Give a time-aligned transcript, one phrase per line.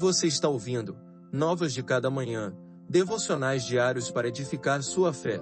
[0.00, 0.96] Você está ouvindo
[1.30, 2.56] Novas de Cada Manhã,
[2.88, 5.38] devocionais diários para edificar sua fé.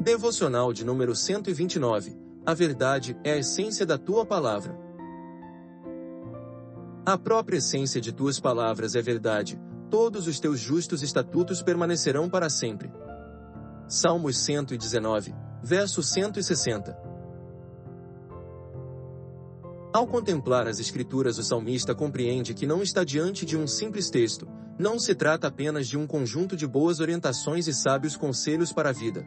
[0.00, 2.18] Devocional de número 129.
[2.44, 4.76] A verdade é a essência da tua palavra.
[7.06, 12.50] A própria essência de tuas palavras é verdade, todos os teus justos estatutos permanecerão para
[12.50, 12.90] sempre.
[13.86, 16.94] Salmos 119, verso 160.
[19.94, 24.46] Ao contemplar as Escrituras, o salmista compreende que não está diante de um simples texto,
[24.78, 28.92] não se trata apenas de um conjunto de boas orientações e sábios conselhos para a
[28.92, 29.24] vida.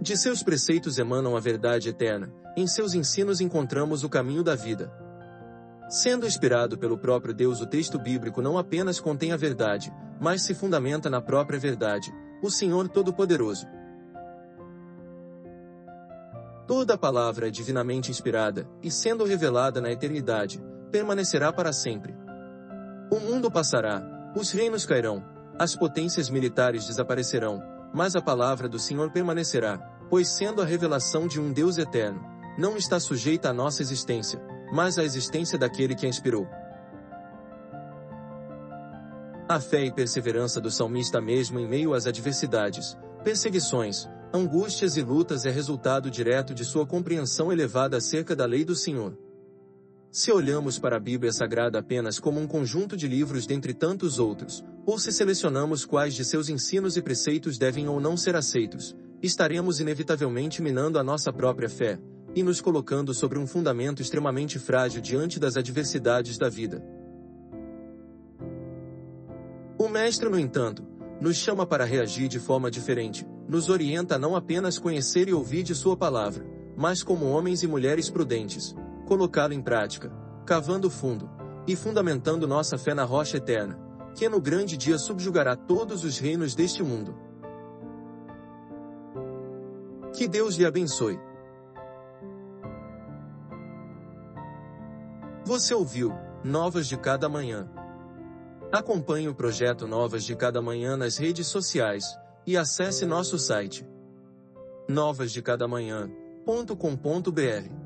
[0.00, 4.92] De seus preceitos emanam a verdade eterna, em seus ensinos encontramos o caminho da vida.
[5.88, 10.52] Sendo inspirado pelo próprio Deus, o texto bíblico não apenas contém a verdade, mas se
[10.52, 12.12] fundamenta na própria verdade,
[12.42, 13.66] o Senhor Todo-Poderoso.
[16.66, 22.14] Toda palavra é divinamente inspirada, e sendo revelada na eternidade, permanecerá para sempre.
[23.10, 24.02] O mundo passará,
[24.36, 25.24] os reinos cairão,
[25.58, 31.40] as potências militares desaparecerão, mas a palavra do Senhor permanecerá, pois sendo a revelação de
[31.40, 32.22] um Deus eterno,
[32.56, 34.40] não está sujeita à nossa existência,
[34.72, 36.46] mas a existência daquele que a inspirou.
[39.48, 45.44] A fé e perseverança do salmista mesmo em meio às adversidades, perseguições, angústias e lutas
[45.44, 49.16] é resultado direto de sua compreensão elevada acerca da lei do Senhor.
[50.10, 54.64] Se olhamos para a Bíblia Sagrada apenas como um conjunto de livros dentre tantos outros,
[54.86, 59.80] ou se selecionamos quais de seus ensinos e preceitos devem ou não ser aceitos, estaremos
[59.80, 61.98] inevitavelmente minando a nossa própria fé,
[62.34, 66.82] e nos colocando sobre um fundamento extremamente frágil diante das adversidades da vida.
[69.78, 70.82] O Mestre, no entanto,
[71.20, 75.62] nos chama para reagir de forma diferente, nos orienta a não apenas conhecer e ouvir
[75.62, 76.42] de Sua palavra,
[76.74, 78.74] mas como homens e mulheres prudentes,
[79.06, 80.10] colocá-lo em prática,
[80.46, 81.28] cavando fundo
[81.68, 83.78] e fundamentando nossa fé na rocha eterna,
[84.14, 87.14] que no grande dia subjugará todos os reinos deste mundo.
[90.14, 91.20] Que Deus lhe abençoe.
[95.44, 96.10] Você ouviu
[96.42, 97.70] Novas de Cada Manhã.
[98.72, 102.02] Acompanhe o projeto Novas de Cada Manhã nas redes sociais
[102.46, 103.86] e acesse nosso site
[104.88, 107.81] novasdecadamanhã.com.br.